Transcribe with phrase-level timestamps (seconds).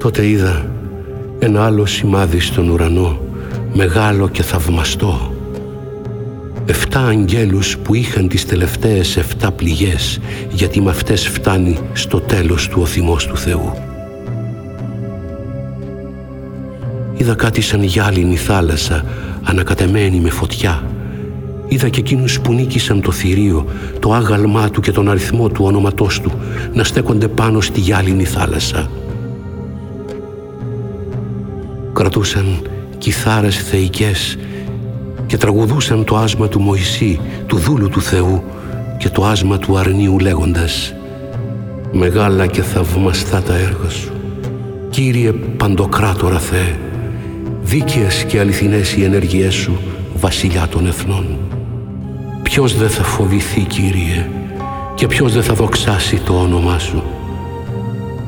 [0.00, 0.66] Τότε είδα
[1.38, 3.20] ένα άλλο σημάδι στον ουρανό,
[3.72, 5.34] μεγάλο και θαυμαστό.
[6.66, 12.80] Εφτά αγγέλους που είχαν τις τελευταίες εφτά πληγές, γιατί με αυτές φτάνει στο τέλος του
[12.82, 13.72] ο θυμός του Θεού.
[17.16, 19.04] Είδα κάτι σαν γυάλινη θάλασσα,
[19.42, 20.84] ανακατεμένη με φωτιά.
[21.68, 23.66] Είδα και εκείνους που νίκησαν το θηρίο,
[23.98, 26.32] το άγαλμά του και τον αριθμό του όνοματός του,
[26.72, 28.90] να στέκονται πάνω στη γυάλινη θάλασσα.
[32.00, 32.62] Κρατούσαν
[32.98, 34.38] κιθάρες θεϊκές
[35.26, 38.42] και τραγουδούσαν το άσμα του Μωυσή, του δούλου του Θεού
[38.98, 40.94] και το άσμα του αρνίου λέγοντας
[41.92, 44.12] «Μεγάλα και θαυμαστά τα έργα σου,
[44.90, 46.78] Κύριε Παντοκράτορα Θεέ,
[47.62, 49.78] δίκαιες και αληθινές οι ενέργειές σου,
[50.14, 51.38] βασιλιά των εθνών.
[52.42, 54.28] Ποιος δεν θα φοβηθεί, Κύριε,
[54.94, 57.02] και ποιος δεν θα δοξάσει το όνομά σου;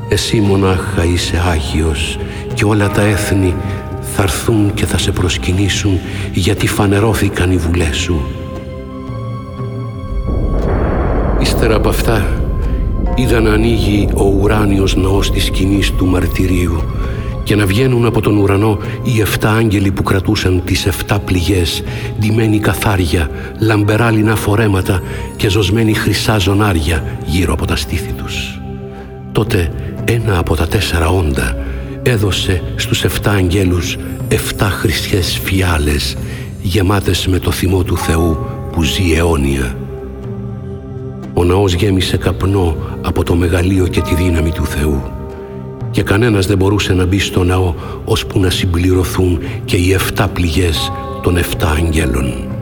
[0.09, 2.17] Εσύ μονάχα είσαι Άγιος
[2.53, 3.55] και όλα τα έθνη
[4.15, 5.99] θα έρθουν και θα σε προσκυνήσουν
[6.33, 8.21] γιατί φανερώθηκαν οι βουλές σου.
[11.41, 12.25] Ύστερα από αυτά
[13.15, 16.81] είδα να ανοίγει ο ουράνιος ναός της σκηνής του μαρτυρίου
[17.43, 21.83] και να βγαίνουν από τον ουρανό οι εφτά άγγελοι που κρατούσαν τις εφτά πληγές,
[22.19, 25.01] ντυμένοι καθάρια, λαμπεράλινα φορέματα
[25.35, 28.61] και ζωσμένοι χρυσά ζωνάρια γύρω από τα στήθη τους.
[29.31, 29.71] Τότε
[30.05, 31.62] ένα από τα τέσσερα όντα
[32.03, 36.17] έδωσε στους εφτά αγγέλους εφτά χρυσιές φιάλες
[36.61, 38.37] γεμάτες με το θυμό του Θεού
[38.71, 39.77] που ζει αιώνια.
[41.33, 45.01] Ο ναός γέμισε καπνό από το μεγαλείο και τη δύναμη του Θεού
[45.91, 47.73] και κανένας δεν μπορούσε να μπει στο ναό
[48.05, 52.52] ώσπου να συμπληρωθούν και οι εφτά πληγές των εφτά αγγέλων.